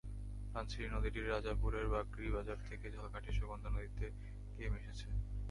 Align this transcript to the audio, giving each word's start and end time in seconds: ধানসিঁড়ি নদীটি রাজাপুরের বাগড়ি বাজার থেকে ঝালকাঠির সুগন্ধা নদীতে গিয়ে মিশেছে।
ধানসিঁড়ি 0.53 0.87
নদীটি 0.91 1.19
রাজাপুরের 1.21 1.85
বাগড়ি 1.93 2.27
বাজার 2.35 2.59
থেকে 2.67 2.85
ঝালকাঠির 2.95 3.37
সুগন্ধা 3.39 3.69
নদীতে 3.69 4.07
গিয়ে 4.55 4.69
মিশেছে। 4.73 5.07